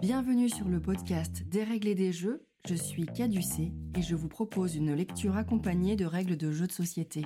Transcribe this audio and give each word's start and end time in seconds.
Bienvenue 0.00 0.48
sur 0.48 0.68
le 0.68 0.80
podcast 0.80 1.44
et 1.52 1.94
des 1.94 2.12
jeux. 2.12 2.46
Je 2.66 2.74
suis 2.74 3.04
Caducée 3.04 3.72
et 3.96 4.02
je 4.02 4.14
vous 4.14 4.28
propose 4.28 4.74
une 4.74 4.94
lecture 4.94 5.36
accompagnée 5.36 5.96
de 5.96 6.06
règles 6.06 6.36
de 6.36 6.50
jeux 6.50 6.66
de 6.66 6.72
société. 6.72 7.22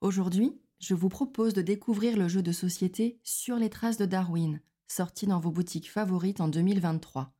Aujourd'hui, 0.00 0.58
je 0.80 0.94
vous 0.94 1.10
propose 1.10 1.52
de 1.52 1.62
découvrir 1.62 2.16
le 2.16 2.26
jeu 2.26 2.42
de 2.42 2.52
société 2.52 3.20
Sur 3.22 3.56
les 3.56 3.70
traces 3.70 3.98
de 3.98 4.06
Darwin, 4.06 4.60
sorti 4.88 5.26
dans 5.26 5.40
vos 5.40 5.50
boutiques 5.50 5.90
favorites 5.90 6.40
en 6.40 6.48
2023. 6.48 7.34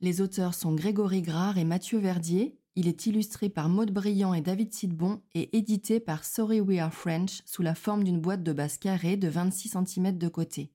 Les 0.00 0.20
auteurs 0.20 0.54
sont 0.54 0.74
Grégory 0.74 1.22
Grard 1.22 1.56
et 1.56 1.64
Mathieu 1.64 1.98
Verdier. 1.98 2.58
Il 2.74 2.88
est 2.88 3.06
illustré 3.06 3.48
par 3.48 3.68
Maude 3.68 3.92
Briand 3.92 4.34
et 4.34 4.42
David 4.42 4.74
Sidbon 4.74 5.22
et 5.34 5.56
édité 5.56 6.00
par 6.00 6.24
Sorry 6.24 6.60
We 6.60 6.80
Are 6.80 6.92
French 6.92 7.42
sous 7.46 7.62
la 7.62 7.74
forme 7.74 8.04
d'une 8.04 8.20
boîte 8.20 8.42
de 8.42 8.52
base 8.52 8.76
carrée 8.76 9.16
de 9.16 9.28
26 9.28 9.76
cm 9.86 10.18
de 10.18 10.28
côté. 10.28 10.72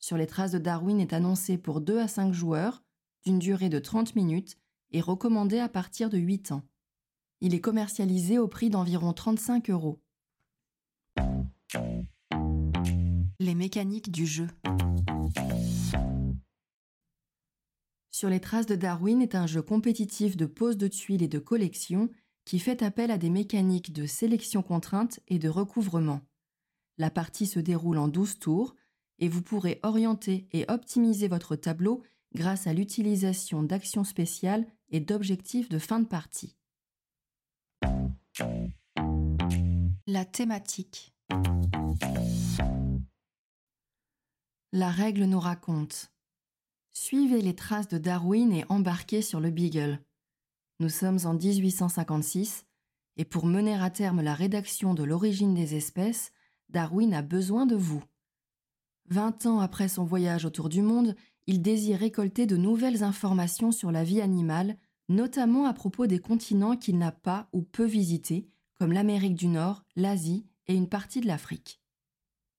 Sur 0.00 0.16
les 0.16 0.26
traces 0.26 0.52
de 0.52 0.58
Darwin 0.58 0.98
est 0.98 1.12
annoncé 1.12 1.58
pour 1.58 1.82
2 1.82 1.98
à 1.98 2.08
5 2.08 2.32
joueurs, 2.32 2.82
d'une 3.26 3.38
durée 3.38 3.68
de 3.68 3.78
30 3.78 4.16
minutes 4.16 4.56
et 4.92 5.02
recommandé 5.02 5.58
à 5.58 5.68
partir 5.68 6.08
de 6.08 6.16
8 6.16 6.52
ans. 6.52 6.62
Il 7.42 7.54
est 7.54 7.60
commercialisé 7.60 8.38
au 8.38 8.48
prix 8.48 8.70
d'environ 8.70 9.12
35 9.12 9.68
euros. 9.68 10.00
Les 13.38 13.54
mécaniques 13.54 14.10
du 14.10 14.26
jeu. 14.26 14.48
Sur 18.10 18.30
les 18.30 18.40
traces 18.40 18.66
de 18.66 18.76
Darwin 18.76 19.20
est 19.20 19.34
un 19.34 19.46
jeu 19.46 19.60
compétitif 19.60 20.36
de 20.36 20.46
pose 20.46 20.78
de 20.78 20.88
tuiles 20.88 21.22
et 21.22 21.28
de 21.28 21.38
collection 21.38 22.08
qui 22.46 22.58
fait 22.58 22.82
appel 22.82 23.10
à 23.10 23.18
des 23.18 23.30
mécaniques 23.30 23.92
de 23.92 24.06
sélection 24.06 24.62
contrainte 24.62 25.20
et 25.28 25.38
de 25.38 25.50
recouvrement. 25.50 26.22
La 26.96 27.10
partie 27.10 27.46
se 27.46 27.60
déroule 27.60 27.98
en 27.98 28.08
12 28.08 28.38
tours 28.38 28.74
et 29.20 29.28
vous 29.28 29.42
pourrez 29.42 29.78
orienter 29.82 30.48
et 30.52 30.64
optimiser 30.68 31.28
votre 31.28 31.54
tableau 31.54 32.02
grâce 32.34 32.66
à 32.66 32.72
l'utilisation 32.72 33.62
d'actions 33.62 34.04
spéciales 34.04 34.66
et 34.88 35.00
d'objectifs 35.00 35.68
de 35.68 35.78
fin 35.78 36.00
de 36.00 36.06
partie. 36.06 36.56
La 40.06 40.24
thématique. 40.24 41.14
La 44.72 44.90
règle 44.90 45.24
nous 45.24 45.40
raconte 45.40 46.12
Suivez 46.92 47.42
les 47.42 47.54
traces 47.54 47.88
de 47.88 47.98
Darwin 47.98 48.52
et 48.52 48.64
embarquez 48.68 49.22
sur 49.22 49.40
le 49.40 49.50
Beagle. 49.50 50.00
Nous 50.80 50.88
sommes 50.88 51.18
en 51.24 51.34
1856 51.34 52.66
et 53.16 53.24
pour 53.24 53.46
mener 53.46 53.74
à 53.74 53.90
terme 53.90 54.22
la 54.22 54.34
rédaction 54.34 54.94
de 54.94 55.04
l'origine 55.04 55.54
des 55.54 55.74
espèces, 55.74 56.32
Darwin 56.68 57.12
a 57.12 57.22
besoin 57.22 57.66
de 57.66 57.76
vous. 57.76 58.02
Vingt 59.10 59.44
ans 59.46 59.58
après 59.58 59.88
son 59.88 60.04
voyage 60.04 60.44
autour 60.44 60.68
du 60.68 60.82
monde, 60.82 61.16
il 61.48 61.62
désire 61.62 61.98
récolter 61.98 62.46
de 62.46 62.56
nouvelles 62.56 63.02
informations 63.02 63.72
sur 63.72 63.90
la 63.90 64.04
vie 64.04 64.20
animale, 64.20 64.76
notamment 65.08 65.66
à 65.66 65.72
propos 65.72 66.06
des 66.06 66.20
continents 66.20 66.76
qu'il 66.76 66.96
n'a 66.96 67.10
pas 67.10 67.48
ou 67.52 67.62
peu 67.62 67.84
visités, 67.84 68.48
comme 68.78 68.92
l'Amérique 68.92 69.34
du 69.34 69.48
Nord, 69.48 69.84
l'Asie 69.96 70.46
et 70.68 70.74
une 70.74 70.88
partie 70.88 71.20
de 71.20 71.26
l'Afrique. 71.26 71.82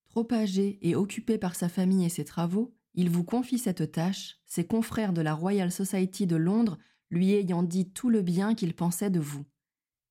Trop 0.09 0.27
âgé 0.33 0.77
et 0.81 0.94
occupé 0.94 1.38
par 1.38 1.55
sa 1.55 1.69
famille 1.69 2.03
et 2.03 2.09
ses 2.09 2.25
travaux, 2.25 2.73
il 2.95 3.09
vous 3.09 3.23
confie 3.23 3.57
cette 3.57 3.94
tâche, 3.94 4.41
ses 4.45 4.66
confrères 4.66 5.13
de 5.13 5.22
la 5.22 5.33
Royal 5.33 5.72
Society 5.72 6.27
de 6.27 6.35
Londres 6.35 6.77
lui 7.09 7.31
ayant 7.31 7.63
dit 7.63 7.89
tout 7.89 8.09
le 8.09 8.22
bien 8.22 8.55
qu'il 8.55 8.73
pensait 8.73 9.09
de 9.09 9.22
vous. 9.22 9.45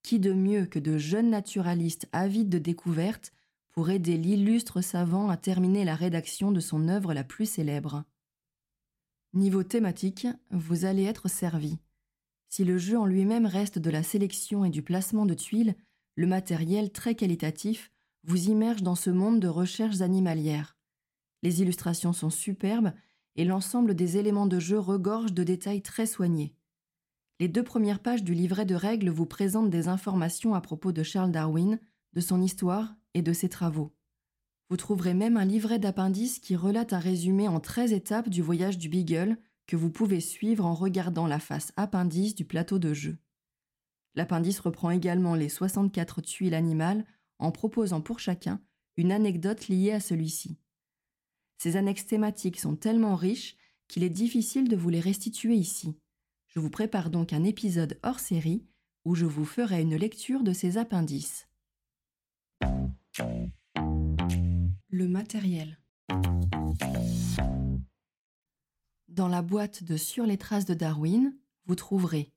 Qui 0.03 0.19
de 0.19 0.33
mieux 0.33 0.65
que 0.65 0.79
de 0.79 0.97
jeunes 0.97 1.29
naturalistes 1.29 2.09
avides 2.13 2.49
de 2.49 2.59
découvertes 2.59 3.33
pour 3.73 3.91
aider 3.91 4.17
l'illustre 4.17 4.81
savant 4.81 5.29
à 5.31 5.37
terminer 5.37 5.85
la 5.85 5.95
rédaction 5.95 6.53
de 6.53 6.61
son 6.61 6.89
œuvre 6.89 7.15
la 7.15 7.25
plus 7.25 7.47
célèbre 7.47 8.05
Niveau 9.33 9.63
thématique, 9.63 10.27
vous 10.51 10.85
allez 10.85 11.05
être 11.05 11.29
servi. 11.29 11.79
Si 12.49 12.65
le 12.65 12.79
jeu 12.79 12.99
en 12.99 13.07
lui-même 13.07 13.47
reste 13.47 13.79
de 13.79 13.89
la 13.89 14.03
sélection 14.03 14.65
et 14.65 14.71
du 14.71 14.83
placement 14.83 15.25
de 15.25 15.35
tuiles, 15.35 15.77
le 16.17 16.27
matériel 16.27 16.91
très 16.91 17.15
qualitatif 17.15 17.93
vous 18.25 18.49
immerge 18.49 18.83
dans 18.83 18.97
ce 18.97 19.09
monde 19.09 19.39
de 19.39 19.47
recherches 19.47 20.01
animalières. 20.01 20.77
Les 21.43 21.63
illustrations 21.63 22.13
sont 22.13 22.29
superbes 22.29 22.93
et 23.37 23.45
l'ensemble 23.45 23.95
des 23.95 24.17
éléments 24.17 24.49
de 24.49 24.59
jeu 24.59 24.81
regorge 24.81 25.33
de 25.33 25.45
détails 25.45 25.81
très 25.81 26.07
soignés. 26.07 26.53
Les 27.39 27.49
deux 27.49 27.63
premières 27.63 28.01
pages 28.01 28.25
du 28.25 28.35
livret 28.35 28.67
de 28.67 28.75
règles 28.75 29.11
vous 29.11 29.27
présentent 29.27 29.71
des 29.71 29.87
informations 29.87 30.55
à 30.55 30.61
propos 30.61 30.91
de 30.91 31.05
Charles 31.05 31.31
Darwin, 31.31 31.79
de 32.15 32.21
son 32.21 32.43
histoire 32.43 32.97
et 33.15 33.23
de 33.23 33.33
ses 33.33 33.49
travaux. 33.49 33.93
Vous 34.69 34.77
trouverez 34.77 35.15
même 35.15 35.37
un 35.37 35.45
livret 35.45 35.79
d'appendices 35.79 36.39
qui 36.39 36.55
relate 36.55 36.93
un 36.93 36.99
résumé 36.99 37.49
en 37.49 37.59
13 37.59 37.93
étapes 37.93 38.29
du 38.29 38.41
voyage 38.41 38.79
du 38.79 38.89
Beagle 38.89 39.37
que 39.67 39.77
vous 39.77 39.91
pouvez 39.91 40.21
suivre 40.21 40.65
en 40.65 40.75
regardant 40.75 41.27
la 41.27 41.41
face 41.41 41.73
appendice 41.77 42.35
du 42.35 42.45
plateau 42.45 42.79
de 42.79 42.93
jeu. 42.93 43.19
L'appendice 44.15 44.61
reprend 44.61 44.91
également 44.91 45.35
les 45.35 45.49
64 45.49 46.21
tuiles 46.21 46.55
animales 46.55 47.05
en 47.39 47.51
proposant 47.51 48.01
pour 48.01 48.21
chacun 48.21 48.61
une 48.97 49.13
anecdote 49.13 49.69
liée 49.69 49.93
à 49.93 50.01
celui-ci. 50.01 50.59
Ces 51.59 51.77
annexes 51.77 52.07
thématiques 52.07 52.59
sont 52.59 52.77
tellement 52.77 53.17
riches 53.17 53.57
qu'il 53.87 54.03
est 54.03 54.09
difficile 54.09 54.69
de 54.69 54.77
vous 54.77 54.89
les 54.89 55.01
restituer 55.01 55.55
ici. 55.55 55.95
Je 56.49 56.61
vous 56.61 56.71
prépare 56.71 57.11
donc 57.11 57.33
un 57.33 57.45
épisode 57.45 57.99
hors 58.03 58.21
série 58.21 58.65
où 59.05 59.15
je 59.15 59.27
vous 59.27 59.45
ferai 59.45 59.83
une 59.83 59.97
lecture 59.97 60.43
de 60.43 60.53
ces 60.53 60.79
appendices. 60.79 61.50
Le 64.89 65.09
matériel. 65.09 65.79
Dans 69.09 69.29
la 69.29 69.43
boîte 69.43 69.85
de 69.85 69.97
Sur 69.97 70.27
les 70.27 70.39
traces 70.39 70.65
de 70.65 70.75
Darwin, 70.75 71.37
vous 71.67 71.75
trouverez 71.75 72.33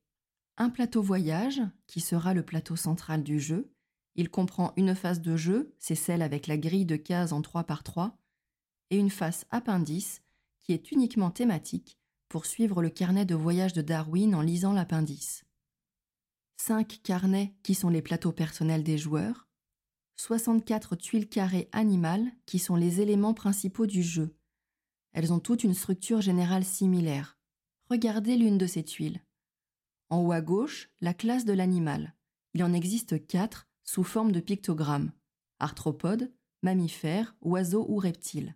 un 0.57 0.69
plateau 0.69 1.01
voyage, 1.01 1.61
qui 1.87 1.99
sera 1.99 2.33
le 2.33 2.43
plateau 2.43 2.75
central 2.75 3.23
du 3.23 3.39
jeu. 3.39 3.73
Il 4.15 4.29
comprend 4.29 4.73
une 4.77 4.93
phase 4.95 5.21
de 5.21 5.35
jeu, 5.35 5.73
c'est 5.79 5.95
celle 5.95 6.21
avec 6.21 6.47
la 6.47 6.57
grille 6.57 6.85
de 6.85 6.95
cases 6.95 7.31
en 7.31 7.41
3 7.41 7.63
par 7.63 7.83
3, 7.83 8.17
et 8.91 8.97
une 8.97 9.09
face 9.09 9.45
appendice 9.49 10.21
qui 10.59 10.73
est 10.73 10.91
uniquement 10.91 11.31
thématique 11.31 11.97
pour 12.29 12.45
suivre 12.45 12.81
le 12.81 12.89
carnet 12.89 13.25
de 13.25 13.35
voyage 13.35 13.73
de 13.73 13.81
Darwin 13.81 14.35
en 14.35 14.41
lisant 14.41 14.73
l'appendice. 14.73 15.43
Cinq 16.57 17.01
carnets 17.03 17.55
qui 17.63 17.75
sont 17.75 17.89
les 17.89 18.01
plateaux 18.01 18.31
personnels 18.31 18.83
des 18.83 18.97
joueurs, 18.97 19.47
64 20.15 20.95
tuiles 20.95 21.27
carrées 21.27 21.69
animales 21.71 22.31
qui 22.45 22.59
sont 22.59 22.75
les 22.75 23.01
éléments 23.01 23.33
principaux 23.33 23.85
du 23.85 24.03
jeu. 24.03 24.35
Elles 25.13 25.33
ont 25.33 25.39
toutes 25.39 25.63
une 25.63 25.73
structure 25.73 26.21
générale 26.21 26.63
similaire. 26.63 27.37
Regardez 27.89 28.35
l'une 28.35 28.57
de 28.57 28.67
ces 28.67 28.83
tuiles. 28.83 29.21
En 30.09 30.21
haut 30.21 30.31
à 30.31 30.41
gauche, 30.41 30.89
la 31.01 31.13
classe 31.13 31.45
de 31.45 31.53
l'animal. 31.53 32.15
Il 32.53 32.63
en 32.63 32.73
existe 32.73 33.25
quatre 33.27 33.67
sous 33.83 34.03
forme 34.03 34.31
de 34.31 34.39
pictogrammes. 34.39 35.11
Arthropodes, 35.59 36.31
mammifères, 36.61 37.35
oiseaux 37.41 37.85
ou 37.89 37.97
reptiles. 37.97 38.55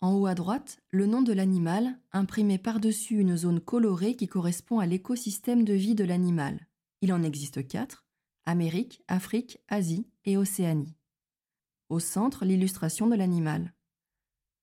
En 0.00 0.14
haut 0.14 0.26
à 0.26 0.34
droite, 0.34 0.80
le 0.90 1.06
nom 1.06 1.22
de 1.22 1.32
l'animal, 1.32 1.98
imprimé 2.12 2.58
par-dessus 2.58 3.18
une 3.18 3.36
zone 3.36 3.60
colorée 3.60 4.16
qui 4.16 4.26
correspond 4.26 4.80
à 4.80 4.86
l'écosystème 4.86 5.64
de 5.64 5.74
vie 5.74 5.94
de 5.94 6.04
l'animal. 6.04 6.66
Il 7.02 7.12
en 7.12 7.22
existe 7.22 7.66
quatre 7.68 8.04
Amérique, 8.44 9.02
Afrique, 9.06 9.58
Asie 9.68 10.06
et 10.24 10.36
Océanie. 10.36 10.96
Au 11.88 12.00
centre, 12.00 12.44
l'illustration 12.44 13.06
de 13.06 13.14
l'animal. 13.14 13.72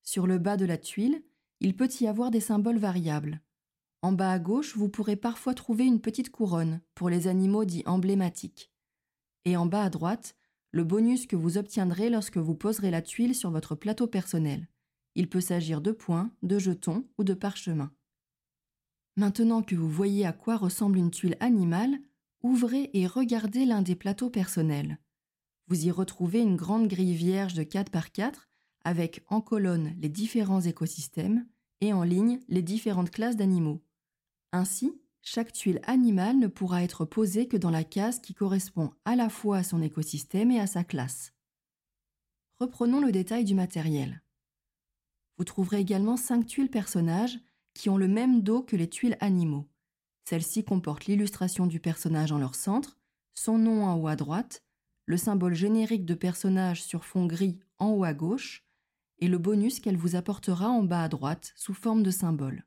Sur 0.03 0.27
le 0.27 0.37
bas 0.37 0.57
de 0.57 0.65
la 0.65 0.77
tuile, 0.77 1.23
il 1.61 1.75
peut 1.75 1.89
y 2.01 2.07
avoir 2.07 2.31
des 2.31 2.41
symboles 2.41 2.77
variables. 2.77 3.41
En 4.01 4.11
bas 4.11 4.31
à 4.31 4.39
gauche, 4.39 4.75
vous 4.75 4.89
pourrez 4.89 5.15
parfois 5.15 5.53
trouver 5.53 5.85
une 5.85 6.01
petite 6.01 6.29
couronne 6.29 6.81
pour 6.95 7.09
les 7.09 7.27
animaux 7.27 7.65
dits 7.65 7.83
emblématiques. 7.85 8.71
Et 9.45 9.55
en 9.55 9.65
bas 9.65 9.83
à 9.83 9.89
droite, 9.89 10.35
le 10.71 10.83
bonus 10.83 11.25
que 11.25 11.35
vous 11.35 11.57
obtiendrez 11.57 12.09
lorsque 12.09 12.37
vous 12.37 12.55
poserez 12.55 12.91
la 12.91 13.01
tuile 13.01 13.35
sur 13.35 13.51
votre 13.51 13.75
plateau 13.75 14.07
personnel. 14.07 14.67
Il 15.15 15.29
peut 15.29 15.41
s'agir 15.41 15.81
de 15.81 15.91
points, 15.91 16.31
de 16.43 16.59
jetons 16.59 17.05
ou 17.17 17.23
de 17.23 17.33
parchemins. 17.33 17.91
Maintenant 19.15 19.61
que 19.63 19.75
vous 19.75 19.89
voyez 19.89 20.25
à 20.25 20.33
quoi 20.33 20.55
ressemble 20.55 20.97
une 20.97 21.11
tuile 21.11 21.37
animale, 21.39 21.99
ouvrez 22.41 22.89
et 22.93 23.07
regardez 23.07 23.65
l'un 23.65 23.81
des 23.81 23.95
plateaux 23.95 24.29
personnels. 24.29 24.99
Vous 25.67 25.85
y 25.85 25.91
retrouvez 25.91 26.39
une 26.39 26.55
grande 26.55 26.87
grille 26.87 27.15
vierge 27.15 27.53
de 27.53 27.63
4 27.63 27.91
par 27.91 28.11
4 28.11 28.49
avec 28.83 29.23
en 29.27 29.41
colonne 29.41 29.93
les 29.99 30.09
différents 30.09 30.61
écosystèmes 30.61 31.45
et 31.81 31.93
en 31.93 32.03
ligne 32.03 32.39
les 32.47 32.61
différentes 32.61 33.11
classes 33.11 33.35
d'animaux. 33.35 33.81
Ainsi, 34.51 34.99
chaque 35.21 35.53
tuile 35.53 35.81
animale 35.83 36.39
ne 36.39 36.47
pourra 36.47 36.83
être 36.83 37.05
posée 37.05 37.47
que 37.47 37.57
dans 37.57 37.69
la 37.69 37.83
case 37.83 38.19
qui 38.19 38.33
correspond 38.33 38.91
à 39.05 39.15
la 39.15 39.29
fois 39.29 39.57
à 39.57 39.63
son 39.63 39.81
écosystème 39.81 40.51
et 40.51 40.59
à 40.59 40.67
sa 40.67 40.83
classe. 40.83 41.33
Reprenons 42.59 42.99
le 42.99 43.11
détail 43.11 43.43
du 43.43 43.53
matériel. 43.53 44.23
Vous 45.37 45.43
trouverez 45.43 45.79
également 45.79 46.17
cinq 46.17 46.47
tuiles 46.47 46.69
personnages 46.69 47.39
qui 47.73 47.89
ont 47.89 47.97
le 47.97 48.07
même 48.07 48.41
dos 48.41 48.63
que 48.63 48.75
les 48.75 48.89
tuiles 48.89 49.17
animaux. 49.21 49.68
Celles-ci 50.29 50.63
comportent 50.63 51.07
l'illustration 51.07 51.65
du 51.65 51.79
personnage 51.79 52.31
en 52.31 52.37
leur 52.37 52.53
centre, 52.53 52.99
son 53.33 53.57
nom 53.57 53.85
en 53.85 53.95
haut 53.95 54.07
à 54.07 54.15
droite, 54.15 54.63
le 55.07 55.17
symbole 55.17 55.55
générique 55.55 56.05
de 56.05 56.13
personnage 56.13 56.83
sur 56.83 57.03
fond 57.03 57.25
gris 57.25 57.57
en 57.79 57.87
haut 57.87 58.03
à 58.03 58.13
gauche, 58.13 58.63
et 59.17 59.27
le 59.27 59.39
bonus 59.39 59.79
qu'elle 59.79 59.97
vous 59.97 60.15
apportera 60.15 60.69
en 60.69 60.83
bas 60.83 61.01
à 61.01 61.09
droite 61.09 61.51
sous 61.55 61.73
forme 61.73 62.03
de 62.03 62.11
symbole. 62.11 62.63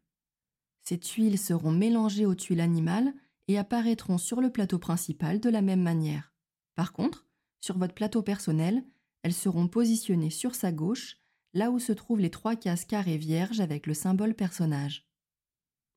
Ces 0.82 0.98
tuiles 0.98 1.38
seront 1.38 1.70
mélangées 1.70 2.26
aux 2.26 2.34
tuiles 2.34 2.60
animales 2.60 3.14
et 3.46 3.58
apparaîtront 3.58 4.18
sur 4.18 4.40
le 4.40 4.50
plateau 4.50 4.80
principal 4.80 5.38
de 5.38 5.48
la 5.48 5.62
même 5.62 5.82
manière. 5.82 6.34
Par 6.74 6.92
contre, 6.92 7.28
sur 7.60 7.78
votre 7.78 7.94
plateau 7.94 8.22
personnel, 8.22 8.84
elles 9.22 9.32
seront 9.32 9.68
positionnées 9.68 10.30
sur 10.30 10.56
sa 10.56 10.72
gauche, 10.72 11.18
là 11.54 11.70
où 11.70 11.78
se 11.78 11.92
trouvent 11.92 12.18
les 12.18 12.28
trois 12.28 12.56
cases 12.56 12.86
carrées 12.86 13.18
vierges 13.18 13.60
avec 13.60 13.86
le 13.86 13.94
symbole 13.94 14.34
personnage. 14.34 15.11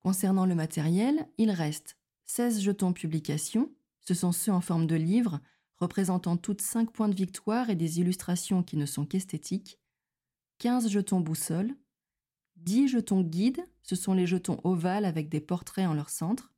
Concernant 0.05 0.45
le 0.45 0.53
matériel, 0.53 1.27
il 1.39 1.49
reste 1.49 1.97
16 2.27 2.61
jetons 2.61 2.93
publication, 2.93 3.73
ce 4.01 4.13
sont 4.13 4.31
ceux 4.31 4.51
en 4.51 4.61
forme 4.61 4.85
de 4.85 4.93
livre, 4.93 5.39
représentant 5.77 6.37
toutes 6.37 6.61
5 6.61 6.91
points 6.91 7.09
de 7.09 7.15
victoire 7.15 7.71
et 7.71 7.75
des 7.75 7.99
illustrations 7.99 8.61
qui 8.61 8.77
ne 8.77 8.85
sont 8.85 9.07
qu'esthétiques, 9.07 9.79
15 10.59 10.89
jetons 10.89 11.21
boussole, 11.21 11.75
10 12.57 12.87
jetons 12.89 13.21
guide, 13.21 13.63
ce 13.81 13.95
sont 13.95 14.13
les 14.13 14.27
jetons 14.27 14.61
ovales 14.63 15.05
avec 15.05 15.27
des 15.27 15.41
portraits 15.41 15.87
en 15.87 15.95
leur 15.95 16.11
centre, 16.11 16.53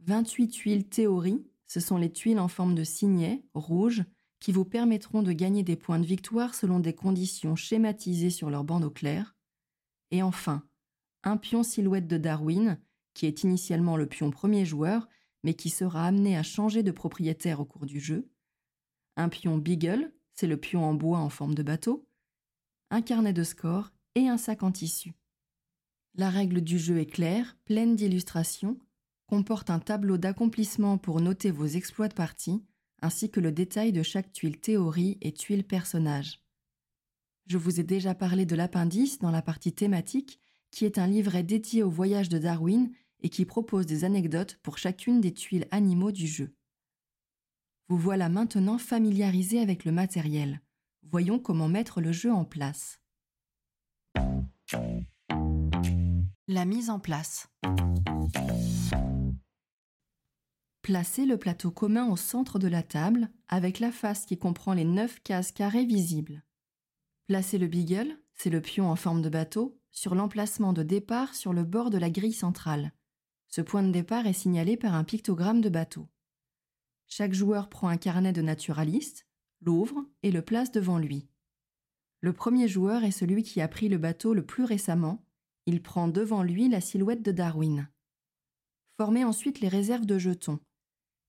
28 0.00 0.48
tuiles 0.48 0.86
théorie, 0.86 1.42
ce 1.66 1.80
sont 1.80 1.96
les 1.96 2.12
tuiles 2.12 2.38
en 2.38 2.48
forme 2.48 2.74
de 2.74 2.84
signet, 2.84 3.46
rouge, 3.54 4.04
qui 4.40 4.52
vous 4.52 4.66
permettront 4.66 5.22
de 5.22 5.32
gagner 5.32 5.62
des 5.62 5.76
points 5.76 6.00
de 6.00 6.04
victoire 6.04 6.54
selon 6.54 6.80
des 6.80 6.94
conditions 6.94 7.56
schématisées 7.56 8.28
sur 8.28 8.50
leur 8.50 8.62
bandeau 8.62 8.90
clair. 8.90 9.34
Et 10.10 10.22
enfin, 10.22 10.68
un 11.24 11.36
pion 11.36 11.62
silhouette 11.62 12.06
de 12.06 12.18
Darwin, 12.18 12.78
qui 13.14 13.26
est 13.26 13.42
initialement 13.42 13.96
le 13.96 14.06
pion 14.06 14.30
premier 14.30 14.64
joueur, 14.64 15.08
mais 15.42 15.54
qui 15.54 15.70
sera 15.70 16.06
amené 16.06 16.36
à 16.36 16.42
changer 16.42 16.82
de 16.82 16.90
propriétaire 16.90 17.60
au 17.60 17.64
cours 17.64 17.86
du 17.86 18.00
jeu. 18.00 18.30
Un 19.16 19.28
pion 19.28 19.58
Beagle, 19.58 20.12
c'est 20.32 20.46
le 20.46 20.56
pion 20.56 20.84
en 20.84 20.94
bois 20.94 21.18
en 21.18 21.30
forme 21.30 21.54
de 21.54 21.62
bateau. 21.62 22.06
Un 22.90 23.02
carnet 23.02 23.32
de 23.32 23.42
score 23.42 23.90
et 24.14 24.28
un 24.28 24.36
sac 24.36 24.62
en 24.62 24.72
tissu. 24.72 25.14
La 26.14 26.30
règle 26.30 26.60
du 26.60 26.78
jeu 26.78 26.98
est 26.98 27.06
claire, 27.06 27.56
pleine 27.64 27.96
d'illustrations, 27.96 28.78
comporte 29.26 29.70
un 29.70 29.80
tableau 29.80 30.18
d'accomplissement 30.18 30.98
pour 30.98 31.20
noter 31.20 31.50
vos 31.50 31.66
exploits 31.66 32.08
de 32.08 32.14
partie, 32.14 32.62
ainsi 33.02 33.30
que 33.30 33.40
le 33.40 33.52
détail 33.52 33.92
de 33.92 34.02
chaque 34.02 34.32
tuile 34.32 34.60
théorie 34.60 35.18
et 35.20 35.32
tuile 35.32 35.64
personnage. 35.64 36.44
Je 37.46 37.58
vous 37.58 37.80
ai 37.80 37.82
déjà 37.82 38.14
parlé 38.14 38.46
de 38.46 38.56
l'appendice 38.56 39.18
dans 39.18 39.30
la 39.30 39.42
partie 39.42 39.72
thématique, 39.72 40.40
qui 40.74 40.84
est 40.84 40.98
un 40.98 41.06
livret 41.06 41.44
dédié 41.44 41.84
au 41.84 41.88
voyage 41.88 42.28
de 42.28 42.36
Darwin 42.36 42.90
et 43.22 43.28
qui 43.28 43.44
propose 43.44 43.86
des 43.86 44.02
anecdotes 44.02 44.58
pour 44.64 44.76
chacune 44.76 45.20
des 45.20 45.32
tuiles 45.32 45.68
animaux 45.70 46.10
du 46.10 46.26
jeu. 46.26 46.52
Vous 47.88 47.96
voilà 47.96 48.28
maintenant 48.28 48.76
familiarisé 48.76 49.60
avec 49.60 49.84
le 49.84 49.92
matériel. 49.92 50.60
Voyons 51.04 51.38
comment 51.38 51.68
mettre 51.68 52.00
le 52.00 52.10
jeu 52.10 52.32
en 52.32 52.44
place. 52.44 53.00
La 56.48 56.64
mise 56.64 56.90
en 56.90 56.98
place. 56.98 57.46
Placez 60.82 61.24
le 61.24 61.38
plateau 61.38 61.70
commun 61.70 62.10
au 62.10 62.16
centre 62.16 62.58
de 62.58 62.66
la 62.68 62.82
table 62.82 63.30
avec 63.46 63.78
la 63.78 63.92
face 63.92 64.26
qui 64.26 64.38
comprend 64.38 64.74
les 64.74 64.84
9 64.84 65.22
cases 65.22 65.52
carrées 65.52 65.86
visibles. 65.86 66.42
Placez 67.28 67.58
le 67.58 67.68
beagle, 67.68 68.18
c'est 68.34 68.50
le 68.50 68.60
pion 68.60 68.90
en 68.90 68.96
forme 68.96 69.22
de 69.22 69.28
bateau, 69.28 69.80
sur 69.94 70.14
l'emplacement 70.14 70.72
de 70.72 70.82
départ 70.82 71.34
sur 71.34 71.52
le 71.52 71.62
bord 71.62 71.88
de 71.88 71.98
la 71.98 72.10
grille 72.10 72.34
centrale. 72.34 72.92
Ce 73.48 73.60
point 73.60 73.82
de 73.82 73.92
départ 73.92 74.26
est 74.26 74.32
signalé 74.32 74.76
par 74.76 74.94
un 74.94 75.04
pictogramme 75.04 75.60
de 75.60 75.68
bateau. 75.68 76.08
Chaque 77.06 77.32
joueur 77.32 77.68
prend 77.68 77.88
un 77.88 77.96
carnet 77.96 78.32
de 78.32 78.42
naturaliste, 78.42 79.26
l'ouvre 79.60 80.04
et 80.22 80.32
le 80.32 80.42
place 80.42 80.72
devant 80.72 80.98
lui. 80.98 81.28
Le 82.20 82.32
premier 82.32 82.66
joueur 82.66 83.04
est 83.04 83.12
celui 83.12 83.42
qui 83.42 83.60
a 83.60 83.68
pris 83.68 83.88
le 83.88 83.98
bateau 83.98 84.34
le 84.34 84.44
plus 84.44 84.64
récemment. 84.64 85.24
Il 85.66 85.80
prend 85.80 86.08
devant 86.08 86.42
lui 86.42 86.68
la 86.68 86.80
silhouette 86.80 87.22
de 87.22 87.32
Darwin. 87.32 87.88
Formez 88.96 89.24
ensuite 89.24 89.60
les 89.60 89.68
réserves 89.68 90.06
de 90.06 90.18
jetons. 90.18 90.58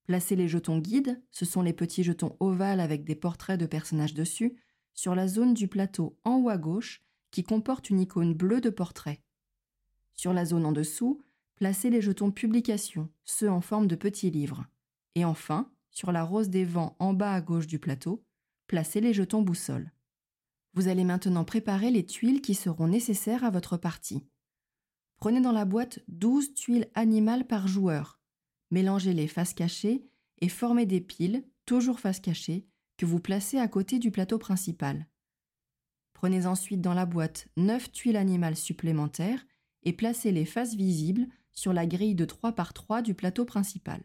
Placez 0.07 0.35
les 0.35 0.47
jetons 0.47 0.79
guides, 0.79 1.21
ce 1.31 1.45
sont 1.45 1.61
les 1.61 1.73
petits 1.73 2.03
jetons 2.03 2.35
ovales 2.39 2.79
avec 2.79 3.05
des 3.05 3.15
portraits 3.15 3.59
de 3.59 3.65
personnages 3.65 4.13
dessus, 4.13 4.59
sur 4.93 5.13
la 5.13 5.27
zone 5.27 5.53
du 5.53 5.67
plateau 5.67 6.17
en 6.23 6.37
haut 6.37 6.49
à 6.49 6.57
gauche 6.57 7.03
qui 7.35 7.43
comporte 7.43 7.89
une 7.89 7.99
icône 7.99 8.33
bleue 8.33 8.61
de 8.61 8.69
portrait. 8.69 9.21
Sur 10.13 10.31
la 10.31 10.45
zone 10.45 10.65
en 10.65 10.71
dessous, 10.71 11.21
placez 11.55 11.89
les 11.89 12.01
jetons 12.01 12.31
publication, 12.31 13.09
ceux 13.25 13.51
en 13.51 13.59
forme 13.59 13.87
de 13.87 13.97
petits 13.97 14.31
livres. 14.31 14.65
Et 15.15 15.25
enfin, 15.25 15.69
sur 15.91 16.13
la 16.13 16.23
rose 16.23 16.47
des 16.47 16.63
vents 16.63 16.95
en 16.97 17.13
bas 17.13 17.33
à 17.33 17.41
gauche 17.41 17.67
du 17.67 17.77
plateau, 17.77 18.23
placez 18.67 19.01
les 19.01 19.13
jetons 19.13 19.41
boussole. 19.41 19.91
Vous 20.75 20.87
allez 20.87 21.03
maintenant 21.03 21.43
préparer 21.43 21.91
les 21.91 22.05
tuiles 22.05 22.39
qui 22.39 22.55
seront 22.55 22.87
nécessaires 22.87 23.43
à 23.43 23.49
votre 23.49 23.75
partie. 23.75 24.23
Prenez 25.17 25.41
dans 25.41 25.51
la 25.51 25.65
boîte 25.65 25.99
12 26.07 26.53
tuiles 26.53 26.87
animales 26.95 27.45
par 27.45 27.67
joueur, 27.67 28.17
mélangez 28.71 29.11
les 29.11 29.27
faces 29.27 29.53
cachées 29.53 30.07
et 30.39 30.47
formez 30.47 30.85
des 30.85 31.01
piles, 31.01 31.43
toujours 31.65 31.99
face 31.99 32.21
cachée, 32.21 32.65
que 32.95 33.05
vous 33.05 33.19
placez 33.19 33.57
à 33.57 33.67
côté 33.67 33.99
du 33.99 34.09
plateau 34.09 34.37
principal. 34.37 35.05
Prenez 36.25 36.47
ensuite 36.47 36.81
dans 36.81 36.95
la 36.95 37.05
boîte 37.05 37.49
9 37.55 37.91
tuiles 37.91 38.17
animales 38.17 38.55
supplémentaires 38.55 39.45
et 39.83 39.93
placez 39.93 40.31
les 40.31 40.45
faces 40.45 40.73
visibles 40.73 41.27
sur 41.51 41.71
la 41.71 41.85
grille 41.85 42.15
de 42.15 42.25
3 42.25 42.53
par 42.53 42.73
3 42.73 43.03
du 43.03 43.13
plateau 43.13 43.45
principal. 43.45 44.01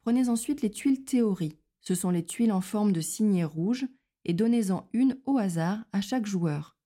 Prenez 0.00 0.30
ensuite 0.30 0.62
les 0.62 0.70
tuiles 0.70 1.04
théorie, 1.04 1.58
ce 1.82 1.94
sont 1.94 2.08
les 2.08 2.24
tuiles 2.24 2.50
en 2.50 2.62
forme 2.62 2.92
de 2.92 3.02
signet 3.02 3.44
rouge, 3.44 3.84
et 4.24 4.32
donnez-en 4.32 4.88
une 4.94 5.18
au 5.26 5.36
hasard 5.36 5.84
à 5.92 6.00
chaque 6.00 6.24
joueur. 6.24 6.78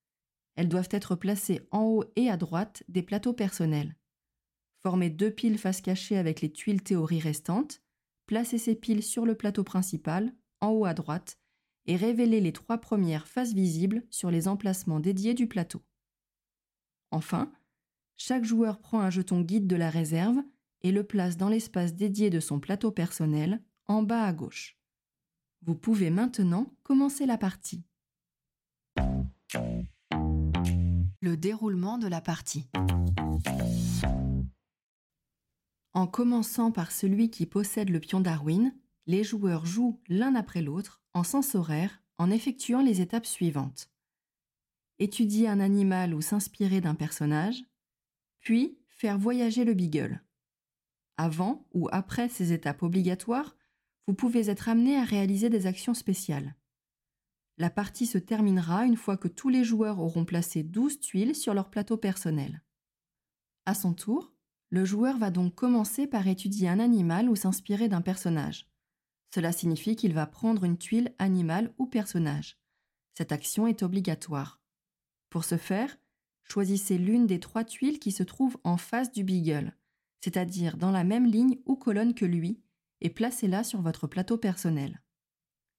Elles 0.57 0.69
doivent 0.69 0.89
être 0.91 1.15
placées 1.15 1.61
en 1.71 1.85
haut 1.85 2.05
et 2.17 2.29
à 2.29 2.37
droite 2.37 2.83
des 2.89 3.05
plateaux 3.05 3.35
personnels. 3.35 3.95
Formez 4.83 5.09
deux 5.09 5.31
piles 5.31 5.59
face 5.59 5.81
cachée 5.81 6.19
avec 6.19 6.41
les 6.41 6.51
tuiles 6.51 6.83
théorie 6.83 7.21
restantes, 7.21 7.81
placez 8.27 8.59
ces 8.59 8.75
piles 8.75 9.05
sur 9.05 9.25
le 9.25 9.37
plateau 9.37 9.63
principal, 9.63 10.35
en 10.61 10.71
haut 10.71 10.85
à 10.85 10.95
droite, 10.95 11.39
et 11.89 11.97
révélez 11.97 12.41
les 12.41 12.53
trois 12.53 12.79
premières 12.79 13.27
faces 13.27 13.55
visibles 13.55 14.05
sur 14.11 14.31
les 14.31 14.47
emplacements 14.47 15.01
dédiés 15.01 15.35
du 15.35 15.49
plateau. 15.49 15.83
Enfin, 17.11 17.51
chaque 18.19 18.45
joueur 18.45 18.79
prend 18.79 19.01
un 19.01 19.09
jeton 19.09 19.41
guide 19.41 19.67
de 19.67 19.75
la 19.75 19.89
réserve 19.89 20.37
et 20.83 20.93
le 20.93 21.03
place 21.03 21.39
dans 21.39 21.49
l'espace 21.49 21.95
dédié 21.95 22.29
de 22.29 22.41
son 22.41 22.61
plateau 22.61 22.91
personnel, 22.91 23.63
en 23.87 24.03
bas 24.03 24.25
à 24.25 24.33
gauche. 24.35 24.79
Vous 25.63 25.75
pouvez 25.75 26.11
maintenant 26.11 26.71
commencer 26.83 27.25
la 27.25 27.39
partie. 27.39 27.83
Le 31.23 31.37
déroulement 31.37 31.97
de 31.97 32.07
la 32.07 32.21
partie. 32.21 32.69
En 35.95 36.07
commençant 36.07 36.71
par 36.71 36.93
celui 36.93 37.31
qui 37.31 37.47
possède 37.47 37.89
le 37.89 37.99
pion 37.99 38.21
Darwin, 38.21 38.75
les 39.07 39.25
joueurs 39.25 39.65
jouent 39.65 40.01
l'un 40.09 40.35
après 40.35 40.61
l'autre 40.61 41.03
en 41.19 41.25
sens 41.25 41.57
horaire 41.57 42.01
en 42.17 42.31
effectuant 42.31 42.81
les 42.81 43.01
étapes 43.01 43.27
suivantes. 43.27 43.91
Étudier 45.01 45.49
un 45.49 45.59
animal 45.59 46.15
ou 46.15 46.21
s'inspirer 46.21 46.81
d'un 46.81 46.95
personnage, 46.95 47.65
puis 48.41 48.79
faire 48.87 49.19
voyager 49.19 49.65
le 49.65 49.75
beagle. 49.75 50.23
Avant 51.17 51.67
ou 51.75 51.89
après 51.91 52.29
ces 52.29 52.53
étapes 52.53 52.85
obligatoires, 52.85 53.57
vous 54.07 54.15
pouvez 54.15 54.49
être 54.49 54.69
amené 54.69 54.97
à 54.97 55.05
réaliser 55.05 55.51
des 55.51 55.67
actions 55.67 55.93
spéciales. 55.93 56.55
La 57.59 57.69
partie 57.69 58.07
se 58.07 58.19
terminera 58.19 58.85
une 58.85 58.97
fois 58.97 59.17
que 59.17 59.27
tous 59.27 59.49
les 59.49 59.65
joueurs 59.65 59.99
auront 59.99 60.25
placé 60.25 60.63
12 60.63 61.01
tuiles 61.01 61.35
sur 61.35 61.53
leur 61.53 61.69
plateau 61.69 61.97
personnel. 61.97 62.63
À 63.67 63.75
son 63.75 63.93
tour, 63.93 64.33
le 64.71 64.85
joueur 64.85 65.19
va 65.19 65.31
donc 65.31 65.57
commencer 65.57 66.07
par 66.07 66.29
étudier 66.29 66.69
un 66.69 66.79
animal 66.79 67.29
ou 67.29 67.35
s'inspirer 67.35 67.89
d'un 67.89 68.03
personnage. 68.03 68.68
Cela 69.35 69.53
signifie 69.53 69.97
qu'il 69.97 70.15
va 70.15 70.27
prendre 70.27 70.65
une 70.65 70.79
tuile 70.79 71.15
animal 71.19 71.75
ou 71.79 71.87
personnage. 71.87 72.59
Cette 73.15 73.33
action 73.33 73.67
est 73.67 73.83
obligatoire. 73.83 74.61
Pour 75.31 75.45
ce 75.45 75.57
faire, 75.57 75.97
choisissez 76.45 76.99
l'une 76.99 77.27
des 77.27 77.41
trois 77.41 77.65
tuiles 77.65 77.99
qui 77.99 78.13
se 78.13 78.23
trouvent 78.23 78.59
en 78.65 78.77
face 78.77 79.13
du 79.13 79.25
beagle, 79.25 79.77
c'est-à-dire 80.21 80.77
dans 80.77 80.91
la 80.91 81.05
même 81.05 81.27
ligne 81.27 81.59
ou 81.67 81.77
colonne 81.77 82.15
que 82.15 82.25
lui, 82.25 82.63
et 83.01 83.11
placez-la 83.11 83.65
sur 83.65 83.83
votre 83.83 84.07
plateau 84.07 84.39
personnel. 84.39 85.03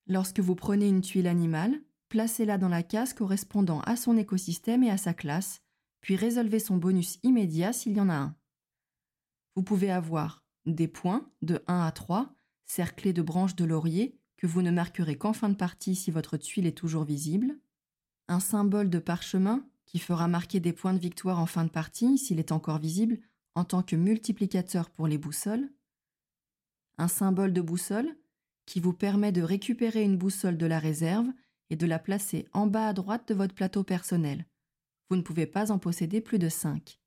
Lorsque 0.07 0.39
vous 0.39 0.55
prenez 0.55 0.87
une 0.87 1.01
tuile 1.01 1.27
animale, 1.27 1.81
placez-la 2.09 2.57
dans 2.57 2.69
la 2.69 2.83
case 2.83 3.13
correspondant 3.13 3.81
à 3.81 3.95
son 3.95 4.17
écosystème 4.17 4.83
et 4.83 4.89
à 4.89 4.97
sa 4.97 5.13
classe, 5.13 5.61
puis 6.01 6.15
résolvez 6.15 6.59
son 6.59 6.77
bonus 6.77 7.19
immédiat 7.23 7.73
s'il 7.73 7.93
y 7.93 8.01
en 8.01 8.09
a 8.09 8.15
un. 8.15 8.35
Vous 9.55 9.63
pouvez 9.63 9.91
avoir 9.91 10.45
des 10.65 10.87
points 10.87 11.29
de 11.41 11.63
1 11.67 11.81
à 11.85 11.91
3 11.91 12.33
cerclés 12.69 13.13
de 13.13 13.21
branches 13.21 13.55
de 13.55 13.65
laurier 13.65 14.15
que 14.37 14.47
vous 14.47 14.61
ne 14.61 14.71
marquerez 14.71 15.17
qu'en 15.17 15.33
fin 15.33 15.49
de 15.49 15.55
partie 15.55 15.95
si 15.95 16.11
votre 16.11 16.37
tuile 16.37 16.67
est 16.67 16.77
toujours 16.77 17.03
visible, 17.03 17.57
un 18.27 18.39
symbole 18.39 18.89
de 18.89 18.99
parchemin 18.99 19.67
qui 19.85 19.99
fera 19.99 20.27
marquer 20.27 20.59
des 20.59 20.71
points 20.71 20.93
de 20.93 20.99
victoire 20.99 21.39
en 21.39 21.47
fin 21.47 21.65
de 21.65 21.69
partie 21.69 22.17
s'il 22.17 22.39
est 22.39 22.51
encore 22.51 22.77
visible 22.77 23.19
en 23.55 23.65
tant 23.65 23.81
que 23.81 23.95
multiplicateur 23.95 24.91
pour 24.91 25.07
les 25.07 25.17
boussoles, 25.17 25.69
un 26.99 27.07
symbole 27.07 27.53
de 27.53 27.61
boussole 27.61 28.15
qui 28.65 28.79
vous 28.79 28.93
permet 28.93 29.31
de 29.31 29.41
récupérer 29.41 30.03
une 30.03 30.17
boussole 30.17 30.57
de 30.57 30.67
la 30.67 30.77
réserve 30.77 31.27
et 31.71 31.75
de 31.75 31.87
la 31.87 31.97
placer 31.97 32.47
en 32.53 32.67
bas 32.67 32.87
à 32.87 32.93
droite 32.93 33.27
de 33.29 33.33
votre 33.33 33.55
plateau 33.55 33.83
personnel. 33.83 34.45
Vous 35.09 35.15
ne 35.15 35.23
pouvez 35.23 35.47
pas 35.47 35.71
en 35.71 35.79
posséder 35.79 36.21
plus 36.21 36.37
de 36.37 36.49
5. 36.49 36.99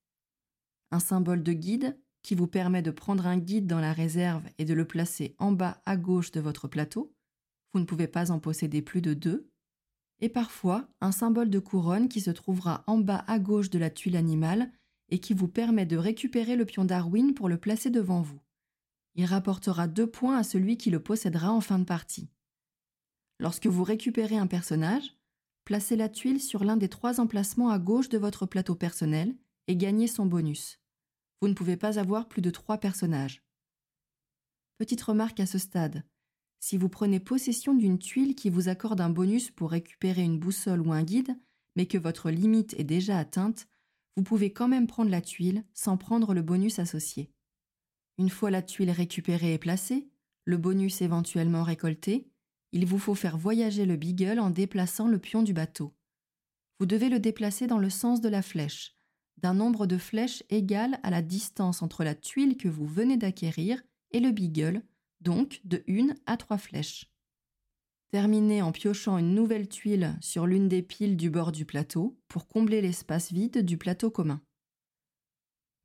Un 0.90 0.98
symbole 0.98 1.44
de 1.44 1.52
guide 1.52 1.96
qui 2.22 2.34
vous 2.34 2.46
permet 2.46 2.82
de 2.82 2.90
prendre 2.90 3.26
un 3.26 3.38
guide 3.38 3.66
dans 3.66 3.80
la 3.80 3.92
réserve 3.92 4.44
et 4.58 4.64
de 4.64 4.74
le 4.74 4.86
placer 4.86 5.34
en 5.38 5.52
bas 5.52 5.82
à 5.86 5.96
gauche 5.96 6.30
de 6.30 6.40
votre 6.40 6.68
plateau. 6.68 7.12
Vous 7.72 7.80
ne 7.80 7.84
pouvez 7.84 8.06
pas 8.06 8.30
en 8.30 8.38
posséder 8.38 8.82
plus 8.82 9.02
de 9.02 9.14
2. 9.14 9.50
Et 10.20 10.28
parfois, 10.28 10.88
un 11.00 11.10
symbole 11.10 11.50
de 11.50 11.58
couronne 11.58 12.08
qui 12.08 12.20
se 12.20 12.30
trouvera 12.30 12.84
en 12.86 12.98
bas 12.98 13.24
à 13.26 13.38
gauche 13.38 13.70
de 13.70 13.78
la 13.78 13.90
tuile 13.90 14.16
animale 14.16 14.70
et 15.08 15.18
qui 15.18 15.34
vous 15.34 15.48
permet 15.48 15.84
de 15.84 15.96
récupérer 15.96 16.54
le 16.54 16.64
pion 16.64 16.84
Darwin 16.84 17.34
pour 17.34 17.48
le 17.48 17.58
placer 17.58 17.90
devant 17.90 18.22
vous. 18.22 18.40
Il 19.14 19.24
rapportera 19.24 19.88
deux 19.88 20.06
points 20.06 20.38
à 20.38 20.44
celui 20.44 20.76
qui 20.76 20.90
le 20.90 21.02
possédera 21.02 21.52
en 21.52 21.60
fin 21.60 21.78
de 21.78 21.84
partie. 21.84 22.30
Lorsque 23.40 23.66
vous 23.66 23.82
récupérez 23.82 24.36
un 24.36 24.46
personnage, 24.46 25.16
placez 25.64 25.96
la 25.96 26.08
tuile 26.08 26.40
sur 26.40 26.62
l'un 26.62 26.76
des 26.76 26.88
trois 26.88 27.20
emplacements 27.20 27.70
à 27.70 27.78
gauche 27.78 28.08
de 28.08 28.18
votre 28.18 28.46
plateau 28.46 28.74
personnel 28.74 29.34
et 29.66 29.76
gagnez 29.76 30.06
son 30.06 30.24
bonus. 30.24 30.81
Ne 31.48 31.54
pouvez 31.54 31.76
pas 31.76 31.98
avoir 31.98 32.28
plus 32.28 32.42
de 32.42 32.50
trois 32.50 32.78
personnages. 32.78 33.42
Petite 34.78 35.02
remarque 35.02 35.40
à 35.40 35.46
ce 35.46 35.58
stade. 35.58 36.04
Si 36.60 36.76
vous 36.76 36.88
prenez 36.88 37.20
possession 37.20 37.74
d'une 37.74 37.98
tuile 37.98 38.34
qui 38.34 38.48
vous 38.50 38.68
accorde 38.68 39.00
un 39.00 39.10
bonus 39.10 39.50
pour 39.50 39.70
récupérer 39.70 40.22
une 40.22 40.38
boussole 40.38 40.80
ou 40.80 40.92
un 40.92 41.02
guide, 41.02 41.36
mais 41.76 41.86
que 41.86 41.98
votre 41.98 42.30
limite 42.30 42.74
est 42.78 42.84
déjà 42.84 43.18
atteinte, 43.18 43.68
vous 44.16 44.22
pouvez 44.22 44.52
quand 44.52 44.68
même 44.68 44.86
prendre 44.86 45.10
la 45.10 45.20
tuile 45.20 45.64
sans 45.74 45.96
prendre 45.96 46.34
le 46.34 46.42
bonus 46.42 46.78
associé. 46.78 47.32
Une 48.18 48.30
fois 48.30 48.50
la 48.50 48.62
tuile 48.62 48.90
récupérée 48.90 49.54
et 49.54 49.58
placée, 49.58 50.08
le 50.44 50.56
bonus 50.56 51.02
éventuellement 51.02 51.62
récolté, 51.62 52.28
il 52.72 52.86
vous 52.86 52.98
faut 52.98 53.14
faire 53.14 53.36
voyager 53.36 53.84
le 53.84 53.96
beagle 53.96 54.38
en 54.38 54.50
déplaçant 54.50 55.08
le 55.08 55.18
pion 55.18 55.42
du 55.42 55.52
bateau. 55.52 55.94
Vous 56.78 56.86
devez 56.86 57.08
le 57.08 57.20
déplacer 57.20 57.66
dans 57.66 57.78
le 57.78 57.90
sens 57.90 58.20
de 58.20 58.28
la 58.28 58.42
flèche, 58.42 58.96
d'un 59.42 59.54
nombre 59.54 59.86
de 59.86 59.98
flèches 59.98 60.44
égal 60.50 61.00
à 61.02 61.10
la 61.10 61.20
distance 61.20 61.82
entre 61.82 62.04
la 62.04 62.14
tuile 62.14 62.56
que 62.56 62.68
vous 62.68 62.86
venez 62.86 63.16
d'acquérir 63.16 63.82
et 64.12 64.20
le 64.20 64.30
beagle, 64.30 64.82
donc 65.20 65.60
de 65.64 65.82
1 65.88 66.14
à 66.26 66.36
3 66.36 66.58
flèches. 66.58 67.10
Terminez 68.10 68.62
en 68.62 68.72
piochant 68.72 69.18
une 69.18 69.34
nouvelle 69.34 69.68
tuile 69.68 70.16
sur 70.20 70.46
l'une 70.46 70.68
des 70.68 70.82
piles 70.82 71.16
du 71.16 71.30
bord 71.30 71.50
du 71.50 71.64
plateau 71.64 72.18
pour 72.28 72.46
combler 72.46 72.80
l'espace 72.80 73.32
vide 73.32 73.64
du 73.64 73.78
plateau 73.78 74.10
commun. 74.10 74.42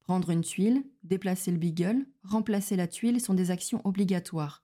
Prendre 0.02 0.30
une 0.30 0.42
tuile, 0.42 0.84
déplacer 1.04 1.52
le 1.52 1.58
beagle, 1.58 2.06
remplacer 2.24 2.76
la 2.76 2.88
tuile 2.88 3.22
sont 3.22 3.34
des 3.34 3.52
actions 3.52 3.82
obligatoires. 3.86 4.64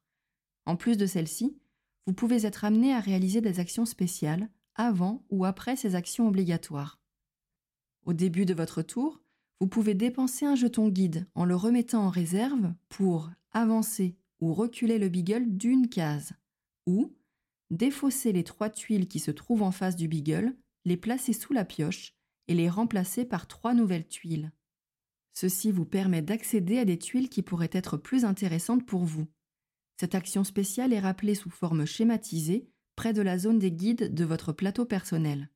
En 0.65 0.75
plus 0.75 0.97
de 0.97 1.05
celles-ci, 1.05 1.57
vous 2.05 2.13
pouvez 2.13 2.45
être 2.45 2.65
amené 2.65 2.93
à 2.93 2.99
réaliser 2.99 3.41
des 3.41 3.59
actions 3.59 3.85
spéciales 3.85 4.49
avant 4.75 5.25
ou 5.29 5.45
après 5.45 5.75
ces 5.75 5.95
actions 5.95 6.27
obligatoires. 6.27 7.02
Au 8.05 8.13
début 8.13 8.45
de 8.45 8.53
votre 8.53 8.81
tour, 8.81 9.21
vous 9.59 9.67
pouvez 9.67 9.93
dépenser 9.93 10.45
un 10.45 10.55
jeton 10.55 10.89
guide 10.89 11.25
en 11.35 11.45
le 11.45 11.55
remettant 11.55 12.03
en 12.03 12.09
réserve 12.09 12.73
pour 12.89 13.31
avancer 13.51 14.17
ou 14.41 14.53
reculer 14.53 14.99
le 14.99 15.07
beagle 15.07 15.55
d'une 15.55 15.87
case, 15.87 16.33
ou 16.85 17.15
défausser 17.69 18.33
les 18.33 18.43
trois 18.43 18.69
tuiles 18.69 19.07
qui 19.07 19.19
se 19.19 19.31
trouvent 19.31 19.63
en 19.63 19.71
face 19.71 19.95
du 19.95 20.09
beagle, 20.09 20.53
les 20.83 20.97
placer 20.97 21.31
sous 21.31 21.53
la 21.53 21.63
pioche 21.63 22.13
et 22.49 22.53
les 22.53 22.69
remplacer 22.69 23.23
par 23.23 23.47
trois 23.47 23.73
nouvelles 23.73 24.07
tuiles. 24.07 24.51
Ceci 25.31 25.71
vous 25.71 25.85
permet 25.85 26.21
d'accéder 26.21 26.77
à 26.79 26.85
des 26.85 26.99
tuiles 26.99 27.29
qui 27.29 27.41
pourraient 27.41 27.69
être 27.71 27.95
plus 27.95 28.25
intéressantes 28.25 28.85
pour 28.85 29.05
vous. 29.05 29.27
Cette 29.97 30.13
action 30.13 30.43
spéciale 30.43 30.91
est 30.91 30.99
rappelée 30.99 31.35
sous 31.35 31.49
forme 31.49 31.85
schématisée 31.85 32.67
près 32.95 33.13
de 33.13 33.21
la 33.21 33.37
zone 33.37 33.59
des 33.59 33.71
guides 33.71 34.13
de 34.13 34.25
votre 34.25 34.51
plateau 34.51 34.83
personnel. 34.85 35.49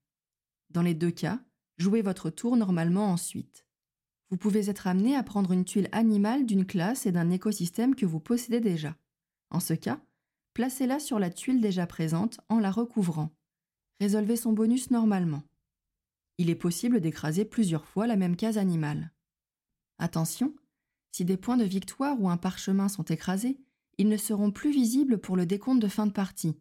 Dans 0.70 0.82
les 0.82 0.94
deux 0.94 1.12
cas, 1.12 1.42
jouez 1.78 2.02
votre 2.02 2.30
tour 2.30 2.58
normalement 2.58 3.12
ensuite. 3.12 3.66
Vous 4.30 4.38
pouvez 4.38 4.70
être 4.70 4.88
amené 4.88 5.16
à 5.16 5.24
prendre 5.24 5.52
une 5.52 5.66
tuile 5.66 5.90
animale 5.92 6.46
d'une 6.46 6.66
classe 6.66 7.06
et 7.06 7.12
d'un 7.12 7.30
écosystème 7.30 7.96
que 7.96 8.06
vous 8.06 8.20
possédez 8.20 8.60
déjà. 8.60 8.96
En 9.50 9.60
ce 9.60 9.74
cas, 9.74 10.02
placez-la 10.54 11.00
sur 11.00 11.20
la 11.20 11.30
tuile 11.30 11.62
déjà 11.62 11.88
présente 11.88 12.40
en 12.50 12.60
la 12.60 12.72
recouvrant. 12.72 13.32
Résolvez 14.02 14.36
son 14.36 14.52
bonus 14.54 14.92
normalement. 14.92 15.44
Il 16.38 16.50
est 16.50 16.56
possible 16.56 17.00
d'écraser 17.00 17.46
plusieurs 17.46 17.86
fois 17.86 18.06
la 18.06 18.16
même 18.16 18.36
case 18.36 18.58
animale. 18.58 19.12
Attention, 19.98 20.54
si 21.12 21.26
des 21.26 21.38
points 21.38 21.58
de 21.58 21.64
victoire 21.64 22.22
ou 22.22 22.30
un 22.30 22.38
parchemin 22.38 22.90
sont 22.90 23.06
écrasés, 23.06 23.58
ils 23.98 24.10
ne 24.10 24.18
seront 24.18 24.52
plus 24.52 24.72
visibles 24.72 25.18
pour 25.18 25.36
le 25.36 25.46
décompte 25.46 25.82
de 25.82 25.88
fin 25.88 26.06
de 26.06 26.12
partie. 26.12 26.56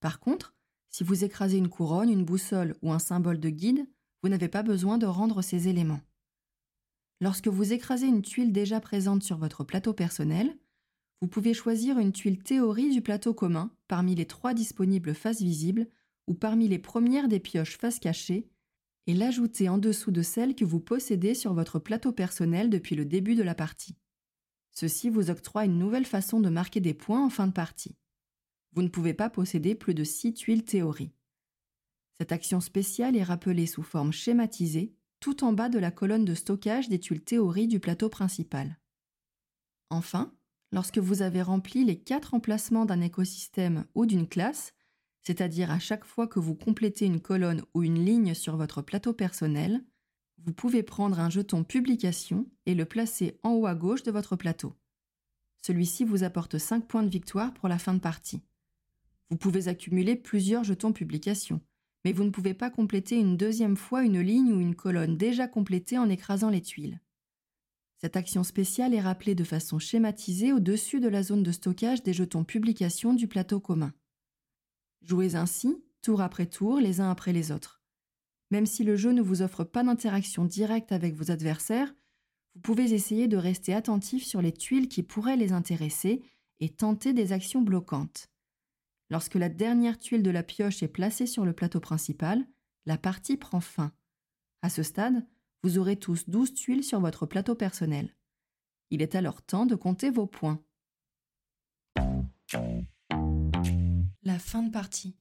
Par 0.00 0.20
contre, 0.20 0.54
si 0.88 1.02
vous 1.02 1.24
écrasez 1.24 1.56
une 1.56 1.68
couronne, 1.68 2.10
une 2.10 2.24
boussole 2.24 2.76
ou 2.82 2.92
un 2.92 2.98
symbole 2.98 3.40
de 3.40 3.48
guide, 3.48 3.86
vous 4.22 4.28
n'avez 4.28 4.48
pas 4.48 4.62
besoin 4.62 4.98
de 4.98 5.06
rendre 5.06 5.42
ces 5.42 5.68
éléments. 5.68 6.00
Lorsque 7.20 7.48
vous 7.48 7.72
écrasez 7.72 8.06
une 8.06 8.22
tuile 8.22 8.52
déjà 8.52 8.80
présente 8.80 9.22
sur 9.22 9.38
votre 9.38 9.64
plateau 9.64 9.92
personnel, 9.92 10.56
vous 11.20 11.28
pouvez 11.28 11.54
choisir 11.54 11.98
une 11.98 12.12
tuile 12.12 12.42
théorie 12.42 12.90
du 12.90 13.00
plateau 13.00 13.32
commun 13.32 13.70
parmi 13.86 14.14
les 14.14 14.26
trois 14.26 14.54
disponibles 14.54 15.14
faces 15.14 15.40
visibles 15.40 15.88
ou 16.26 16.34
parmi 16.34 16.68
les 16.68 16.80
premières 16.80 17.28
des 17.28 17.38
pioches 17.38 17.78
face 17.78 18.00
cachée 18.00 18.48
et 19.06 19.14
l'ajouter 19.14 19.68
en 19.68 19.78
dessous 19.78 20.10
de 20.10 20.22
celle 20.22 20.54
que 20.54 20.64
vous 20.64 20.80
possédez 20.80 21.34
sur 21.34 21.54
votre 21.54 21.78
plateau 21.78 22.12
personnel 22.12 22.70
depuis 22.70 22.96
le 22.96 23.04
début 23.04 23.34
de 23.34 23.42
la 23.42 23.54
partie. 23.54 23.96
Ceci 24.70 25.10
vous 25.10 25.30
octroie 25.30 25.64
une 25.64 25.78
nouvelle 25.78 26.06
façon 26.06 26.40
de 26.40 26.48
marquer 26.48 26.80
des 26.80 26.94
points 26.94 27.24
en 27.24 27.30
fin 27.30 27.46
de 27.46 27.52
partie. 27.52 27.96
Vous 28.72 28.82
ne 28.82 28.88
pouvez 28.88 29.14
pas 29.14 29.30
posséder 29.30 29.74
plus 29.74 29.94
de 29.94 30.02
6 30.02 30.34
tuiles 30.34 30.64
théorie. 30.64 31.12
Cette 32.18 32.32
action 32.32 32.60
spéciale 32.60 33.16
est 33.16 33.22
rappelée 33.22 33.66
sous 33.66 33.82
forme 33.82 34.12
schématisée 34.12 34.94
tout 35.20 35.44
en 35.44 35.52
bas 35.52 35.68
de 35.68 35.78
la 35.78 35.92
colonne 35.92 36.24
de 36.24 36.34
stockage 36.34 36.88
des 36.88 36.98
tuiles 36.98 37.22
théorie 37.22 37.68
du 37.68 37.78
plateau 37.78 38.08
principal. 38.08 38.78
Enfin, 39.88 40.34
lorsque 40.72 40.98
vous 40.98 41.22
avez 41.22 41.42
rempli 41.42 41.84
les 41.84 41.98
quatre 41.98 42.34
emplacements 42.34 42.86
d'un 42.86 43.00
écosystème 43.00 43.84
ou 43.94 44.04
d'une 44.04 44.26
classe, 44.26 44.74
c'est-à-dire 45.22 45.70
à 45.70 45.78
chaque 45.78 46.04
fois 46.04 46.26
que 46.26 46.40
vous 46.40 46.56
complétez 46.56 47.06
une 47.06 47.20
colonne 47.20 47.62
ou 47.72 47.84
une 47.84 48.04
ligne 48.04 48.34
sur 48.34 48.56
votre 48.56 48.82
plateau 48.82 49.12
personnel, 49.12 49.84
vous 50.38 50.52
pouvez 50.52 50.82
prendre 50.82 51.20
un 51.20 51.30
jeton 51.30 51.62
publication 51.62 52.50
et 52.66 52.74
le 52.74 52.84
placer 52.84 53.38
en 53.44 53.50
haut 53.50 53.66
à 53.66 53.76
gauche 53.76 54.02
de 54.02 54.10
votre 54.10 54.34
plateau. 54.34 54.74
Celui-ci 55.64 56.04
vous 56.04 56.24
apporte 56.24 56.58
5 56.58 56.88
points 56.88 57.04
de 57.04 57.08
victoire 57.08 57.54
pour 57.54 57.68
la 57.68 57.78
fin 57.78 57.94
de 57.94 58.00
partie. 58.00 58.42
Vous 59.30 59.36
pouvez 59.36 59.68
accumuler 59.68 60.16
plusieurs 60.16 60.64
jetons 60.64 60.92
publication, 60.92 61.60
mais 62.04 62.12
vous 62.12 62.24
ne 62.24 62.30
pouvez 62.30 62.54
pas 62.54 62.70
compléter 62.70 63.18
une 63.18 63.36
deuxième 63.36 63.76
fois 63.76 64.02
une 64.02 64.20
ligne 64.20 64.52
ou 64.52 64.60
une 64.60 64.74
colonne 64.74 65.16
déjà 65.16 65.46
complétée 65.48 65.98
en 65.98 66.08
écrasant 66.08 66.50
les 66.50 66.60
tuiles. 66.60 67.00
Cette 67.98 68.16
action 68.16 68.42
spéciale 68.42 68.94
est 68.94 69.00
rappelée 69.00 69.36
de 69.36 69.44
façon 69.44 69.78
schématisée 69.78 70.52
au-dessus 70.52 70.98
de 70.98 71.08
la 71.08 71.22
zone 71.22 71.44
de 71.44 71.52
stockage 71.52 72.02
des 72.02 72.12
jetons 72.12 72.42
publication 72.42 73.14
du 73.14 73.28
plateau 73.28 73.60
commun. 73.60 73.92
Jouez 75.02 75.36
ainsi, 75.36 75.84
tour 76.00 76.20
après 76.20 76.46
tour, 76.46 76.80
les 76.80 77.00
uns 77.00 77.10
après 77.10 77.32
les 77.32 77.52
autres. 77.52 77.80
Même 78.50 78.66
si 78.66 78.82
le 78.82 78.96
jeu 78.96 79.12
ne 79.12 79.22
vous 79.22 79.42
offre 79.42 79.62
pas 79.62 79.84
d'interaction 79.84 80.44
directe 80.44 80.90
avec 80.90 81.14
vos 81.14 81.30
adversaires, 81.30 81.94
vous 82.54 82.60
pouvez 82.60 82.92
essayer 82.92 83.28
de 83.28 83.36
rester 83.36 83.72
attentif 83.72 84.24
sur 84.24 84.42
les 84.42 84.52
tuiles 84.52 84.88
qui 84.88 85.02
pourraient 85.04 85.36
les 85.36 85.52
intéresser 85.52 86.22
et 86.58 86.68
tenter 86.68 87.12
des 87.12 87.32
actions 87.32 87.62
bloquantes. 87.62 88.31
Lorsque 89.12 89.34
la 89.34 89.50
dernière 89.50 89.98
tuile 89.98 90.22
de 90.22 90.30
la 90.30 90.42
pioche 90.42 90.82
est 90.82 90.88
placée 90.88 91.26
sur 91.26 91.44
le 91.44 91.52
plateau 91.52 91.80
principal, 91.80 92.46
la 92.86 92.96
partie 92.96 93.36
prend 93.36 93.60
fin. 93.60 93.92
À 94.62 94.70
ce 94.70 94.82
stade, 94.82 95.26
vous 95.62 95.76
aurez 95.76 95.98
tous 95.98 96.30
12 96.30 96.54
tuiles 96.54 96.82
sur 96.82 96.98
votre 96.98 97.26
plateau 97.26 97.54
personnel. 97.54 98.16
Il 98.88 99.02
est 99.02 99.14
alors 99.14 99.42
temps 99.42 99.66
de 99.66 99.74
compter 99.74 100.08
vos 100.08 100.24
points. 100.24 100.64
La 104.22 104.38
fin 104.38 104.62
de 104.62 104.70
partie. 104.70 105.18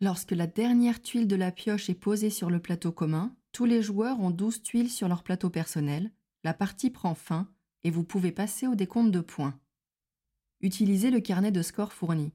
Lorsque 0.00 0.30
la 0.30 0.46
dernière 0.46 1.02
tuile 1.02 1.26
de 1.26 1.34
la 1.34 1.50
pioche 1.50 1.90
est 1.90 1.94
posée 1.94 2.30
sur 2.30 2.50
le 2.50 2.60
plateau 2.60 2.92
commun, 2.92 3.34
tous 3.50 3.64
les 3.64 3.82
joueurs 3.82 4.20
ont 4.20 4.30
12 4.30 4.62
tuiles 4.62 4.90
sur 4.90 5.08
leur 5.08 5.24
plateau 5.24 5.50
personnel, 5.50 6.12
la 6.44 6.54
partie 6.54 6.90
prend 6.90 7.16
fin 7.16 7.52
et 7.82 7.90
vous 7.90 8.04
pouvez 8.04 8.30
passer 8.30 8.68
au 8.68 8.76
décompte 8.76 9.10
de 9.10 9.20
points. 9.20 9.58
Utilisez 10.64 11.10
le 11.10 11.20
carnet 11.20 11.52
de 11.52 11.60
score 11.60 11.92
fourni. 11.92 12.32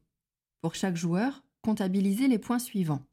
Pour 0.61 0.75
chaque 0.75 0.95
joueur, 0.95 1.41
comptabilisez 1.63 2.27
les 2.27 2.37
points 2.37 2.59
suivants. 2.59 3.03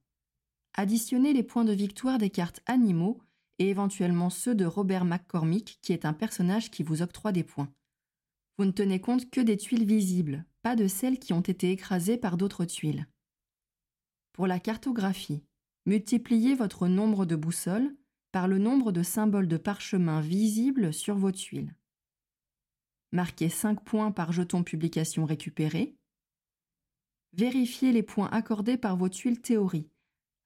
Additionnez 0.74 1.32
les 1.32 1.42
points 1.42 1.64
de 1.64 1.72
victoire 1.72 2.18
des 2.18 2.28
cartes 2.28 2.60
animaux 2.66 3.22
et 3.58 3.70
éventuellement 3.70 4.28
ceux 4.28 4.54
de 4.54 4.66
Robert 4.66 5.06
McCormick 5.06 5.78
qui 5.80 5.94
est 5.94 6.04
un 6.04 6.12
personnage 6.12 6.70
qui 6.70 6.82
vous 6.82 7.00
octroie 7.00 7.32
des 7.32 7.44
points. 7.44 7.72
Vous 8.58 8.66
ne 8.66 8.72
tenez 8.72 9.00
compte 9.00 9.30
que 9.30 9.40
des 9.40 9.56
tuiles 9.56 9.86
visibles, 9.86 10.44
pas 10.60 10.76
de 10.76 10.86
celles 10.86 11.18
qui 11.18 11.32
ont 11.32 11.40
été 11.40 11.70
écrasées 11.70 12.18
par 12.18 12.36
d'autres 12.36 12.66
tuiles. 12.66 13.06
Pour 14.34 14.46
la 14.46 14.60
cartographie, 14.60 15.42
multipliez 15.86 16.54
votre 16.54 16.88
nombre 16.88 17.24
de 17.24 17.36
boussoles 17.36 17.96
par 18.32 18.48
le 18.48 18.58
nombre 18.58 18.92
de 18.92 19.02
symboles 19.02 19.48
de 19.48 19.56
parchemin 19.56 20.20
visibles 20.20 20.92
sur 20.92 21.16
vos 21.16 21.32
tuiles. 21.32 21.74
Marquez 23.12 23.48
5 23.48 23.84
points 23.84 24.10
par 24.10 24.32
jeton 24.32 24.62
publication 24.62 25.24
récupéré. 25.24 25.96
Vérifiez 27.32 27.92
les 27.92 28.02
points 28.02 28.28
accordés 28.32 28.76
par 28.76 28.96
vos 28.96 29.08
tuiles 29.08 29.40
théorie. 29.40 29.88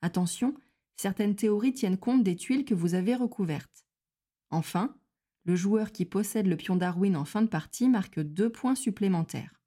Attention, 0.02 0.54
certaines 0.96 1.36
théories 1.36 1.72
tiennent 1.72 1.98
compte 1.98 2.22
des 2.22 2.36
tuiles 2.36 2.64
que 2.64 2.74
vous 2.74 2.94
avez 2.94 3.14
recouvertes. 3.14 3.86
Enfin, 4.50 4.96
le 5.44 5.56
joueur 5.56 5.92
qui 5.92 6.04
possède 6.04 6.46
le 6.46 6.56
pion 6.56 6.76
Darwin 6.76 7.16
en 7.16 7.24
fin 7.24 7.42
de 7.42 7.48
partie 7.48 7.88
marque 7.88 8.20
deux 8.20 8.50
points 8.50 8.74
supplémentaires. 8.74 9.60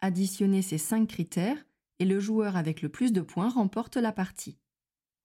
Additionnez 0.00 0.62
ces 0.62 0.78
cinq 0.78 1.08
critères 1.08 1.64
et 1.98 2.04
le 2.04 2.20
joueur 2.20 2.56
avec 2.56 2.82
le 2.82 2.88
plus 2.88 3.12
de 3.12 3.20
points 3.20 3.48
remporte 3.48 3.96
la 3.96 4.12
partie. 4.12 4.58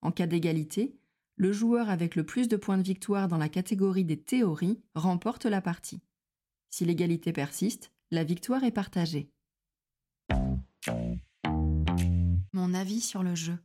En 0.02 0.12
cas 0.12 0.26
d'égalité, 0.26 0.98
le 1.36 1.52
joueur 1.52 1.90
avec 1.90 2.16
le 2.16 2.26
plus 2.26 2.48
de 2.48 2.58
points 2.58 2.78
de 2.78 2.84
victoire 2.84 3.28
dans 3.28 3.38
la 3.38 3.50
catégorie 3.50 4.06
des 4.06 4.22
théories 4.22 4.82
remporte 4.96 5.46
la 5.46 5.62
partie. 5.62 6.02
Si 6.76 6.86
l'égalité 6.86 7.32
persiste, 7.34 7.92
la 8.10 8.24
victoire 8.24 8.64
est 8.64 8.72
partagée. 8.72 9.30
Mon 12.52 12.74
avis 12.74 13.00
sur 13.00 13.22
le 13.22 13.36
jeu. 13.36 13.60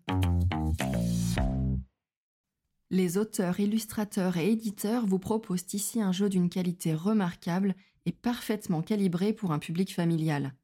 Les 2.91 3.17
auteurs, 3.17 3.61
illustrateurs 3.61 4.37
et 4.37 4.53
éditeurs 4.53 5.07
vous 5.07 5.19
proposent 5.19 5.73
ici 5.73 6.03
un 6.03 6.12
jeu 6.12 6.29
d'une 6.29 6.50
qualité 6.50 6.93
remarquable 6.93 7.77
et 8.05 8.12
parfaitement 8.12 8.83
calibré 8.83 9.33
pour 9.33 9.53
un 9.53 9.59
public 9.59 9.95
familial. 9.95 10.55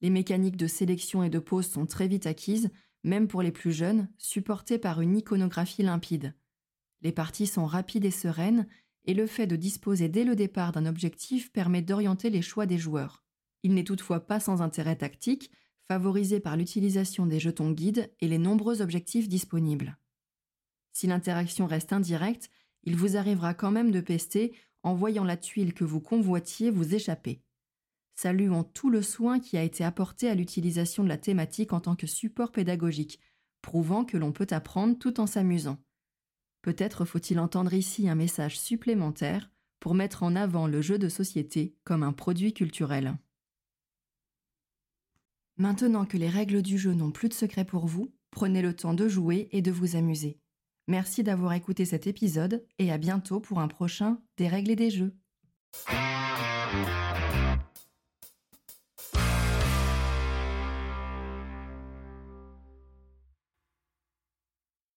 Les 0.00 0.10
mécaniques 0.10 0.56
de 0.56 0.66
sélection 0.66 1.22
et 1.22 1.30
de 1.30 1.38
pose 1.38 1.68
sont 1.68 1.86
très 1.86 2.08
vite 2.08 2.26
acquises, 2.26 2.70
même 3.04 3.28
pour 3.28 3.40
les 3.40 3.52
plus 3.52 3.70
jeunes, 3.70 4.08
supportées 4.18 4.78
par 4.78 5.00
une 5.00 5.16
iconographie 5.16 5.84
limpide. 5.84 6.34
Les 7.02 7.12
parties 7.12 7.46
sont 7.46 7.66
rapides 7.66 8.04
et 8.04 8.10
sereines, 8.10 8.66
et 9.04 9.14
le 9.14 9.26
fait 9.26 9.46
de 9.46 9.56
disposer 9.56 10.08
dès 10.08 10.24
le 10.24 10.36
départ 10.36 10.72
d'un 10.72 10.86
objectif 10.86 11.52
permet 11.52 11.82
d'orienter 11.82 12.30
les 12.30 12.42
choix 12.42 12.66
des 12.66 12.78
joueurs. 12.78 13.22
Il 13.62 13.74
n'est 13.74 13.84
toutefois 13.84 14.26
pas 14.26 14.40
sans 14.40 14.62
intérêt 14.62 14.96
tactique, 14.96 15.50
favorisé 15.88 16.40
par 16.40 16.56
l'utilisation 16.56 17.26
des 17.26 17.40
jetons 17.40 17.70
guides 17.70 18.10
et 18.20 18.28
les 18.28 18.38
nombreux 18.38 18.80
objectifs 18.80 19.28
disponibles. 19.28 19.98
Si 20.92 21.06
l'interaction 21.06 21.66
reste 21.66 21.92
indirecte, 21.92 22.50
il 22.84 22.96
vous 22.96 23.16
arrivera 23.16 23.54
quand 23.54 23.70
même 23.70 23.90
de 23.90 24.00
pester 24.00 24.54
en 24.82 24.94
voyant 24.94 25.24
la 25.24 25.36
tuile 25.36 25.74
que 25.74 25.84
vous 25.84 26.00
convoitiez 26.00 26.70
vous 26.70 26.94
échapper. 26.94 27.42
Saluons 28.14 28.62
tout 28.62 28.90
le 28.90 29.02
soin 29.02 29.40
qui 29.40 29.56
a 29.56 29.62
été 29.62 29.82
apporté 29.82 30.28
à 30.28 30.34
l'utilisation 30.34 31.02
de 31.02 31.08
la 31.08 31.18
thématique 31.18 31.72
en 31.72 31.80
tant 31.80 31.96
que 31.96 32.06
support 32.06 32.52
pédagogique, 32.52 33.18
prouvant 33.60 34.04
que 34.04 34.16
l'on 34.16 34.32
peut 34.32 34.46
apprendre 34.50 34.96
tout 34.98 35.20
en 35.20 35.26
s'amusant. 35.26 35.78
Peut-être 36.64 37.04
faut-il 37.04 37.38
entendre 37.40 37.74
ici 37.74 38.08
un 38.08 38.14
message 38.14 38.58
supplémentaire 38.58 39.50
pour 39.80 39.94
mettre 39.94 40.22
en 40.22 40.34
avant 40.34 40.66
le 40.66 40.80
jeu 40.80 40.96
de 40.96 41.10
société 41.10 41.76
comme 41.84 42.02
un 42.02 42.14
produit 42.14 42.54
culturel. 42.54 43.18
Maintenant 45.58 46.06
que 46.06 46.16
les 46.16 46.30
règles 46.30 46.62
du 46.62 46.78
jeu 46.78 46.94
n'ont 46.94 47.10
plus 47.10 47.28
de 47.28 47.34
secret 47.34 47.66
pour 47.66 47.86
vous, 47.86 48.14
prenez 48.30 48.62
le 48.62 48.74
temps 48.74 48.94
de 48.94 49.08
jouer 49.08 49.50
et 49.52 49.60
de 49.60 49.70
vous 49.70 49.94
amuser. 49.94 50.40
Merci 50.88 51.22
d'avoir 51.22 51.52
écouté 51.52 51.84
cet 51.84 52.06
épisode 52.06 52.64
et 52.78 52.90
à 52.90 52.96
bientôt 52.96 53.40
pour 53.40 53.60
un 53.60 53.68
prochain 53.68 54.22
Des 54.38 54.48
règles 54.48 54.70
et 54.70 54.76
des 54.76 54.90
jeux. 54.90 55.14